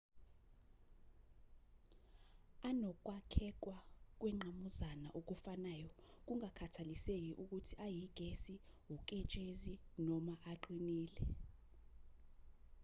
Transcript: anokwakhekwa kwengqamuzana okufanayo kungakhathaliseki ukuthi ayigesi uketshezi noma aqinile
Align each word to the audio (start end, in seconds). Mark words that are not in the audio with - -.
anokwakhekwa 2.69 3.77
kwengqamuzana 4.19 5.07
okufanayo 5.19 5.89
kungakhathaliseki 6.25 7.31
ukuthi 7.43 7.73
ayigesi 7.85 8.55
uketshezi 8.95 9.73
noma 10.05 10.35
aqinile 10.51 11.23